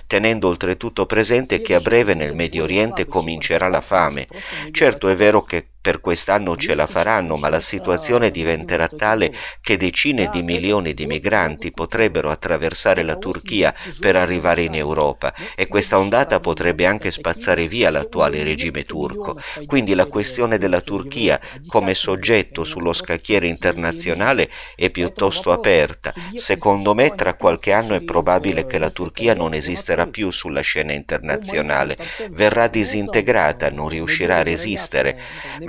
[0.07, 4.27] tenendo oltretutto presente che a breve nel Medio Oriente comincerà la fame.
[4.71, 9.77] Certo è vero che per quest'anno ce la faranno, ma la situazione diventerà tale che
[9.77, 15.97] decine di milioni di migranti potrebbero attraversare la Turchia per arrivare in Europa e questa
[15.97, 19.39] ondata potrebbe anche spazzare via l'attuale regime turco.
[19.65, 26.13] Quindi la questione della Turchia come soggetto sullo scacchiere internazionale è piuttosto aperta.
[26.35, 30.91] Secondo me tra qualche anno è probabile che la Turchia non esisterà più sulla scena
[30.91, 31.97] internazionale,
[32.31, 35.19] verrà disintegrata, non riuscirà a resistere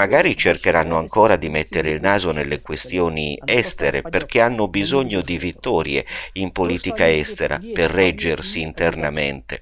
[0.01, 6.07] Magari cercheranno ancora di mettere il naso nelle questioni estere perché hanno bisogno di vittorie
[6.34, 9.61] in politica estera per reggersi internamente.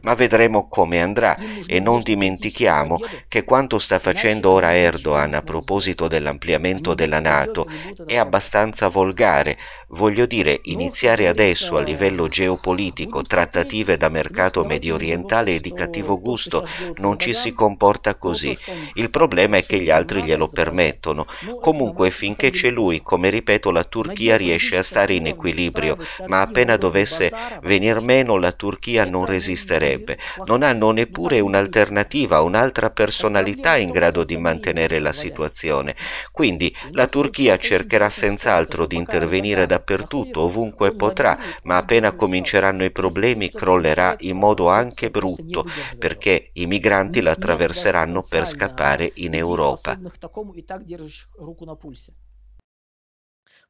[0.00, 6.08] Ma vedremo come andrà e non dimentichiamo che quanto sta facendo ora Erdogan a proposito
[6.08, 7.68] dell'ampliamento della Nato
[8.06, 9.56] è abbastanza volgare.
[9.90, 16.18] Voglio dire, iniziare adesso a livello geopolitico trattative da mercato medio orientale e di cattivo
[16.18, 16.66] gusto
[16.96, 18.58] non ci si comporta così.
[18.94, 21.26] Il problema è che finché gli altri glielo permettono.
[21.60, 25.96] Comunque finché c'è lui, come ripeto, la Turchia riesce a stare in equilibrio,
[26.26, 30.18] ma appena dovesse venir meno la Turchia non resisterebbe.
[30.46, 35.94] Non hanno neppure un'alternativa, un'altra personalità in grado di mantenere la situazione.
[36.32, 43.50] Quindi la Turchia cercherà senz'altro di intervenire dappertutto, ovunque potrà, ma appena cominceranno i problemi
[43.50, 45.66] crollerà in modo anche brutto,
[45.98, 49.65] perché i migranti la attraverseranno per scappare in Europa.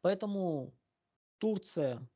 [0.02, 0.74] Поэтому
[1.38, 2.08] Турция,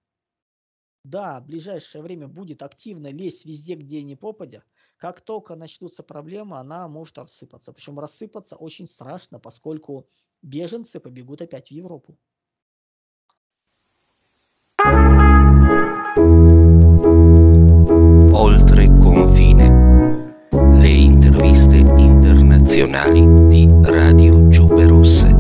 [1.05, 4.62] да, в ближайшее время будет активно лезть везде, где не попадя.
[4.97, 7.72] Как только начнутся проблемы, она может рассыпаться.
[7.72, 10.09] Причем рассыпаться очень страшно, поскольку
[10.43, 12.18] беженцы побегут опять в Европу.
[22.81, 25.39] Internazionali di Radio Giube.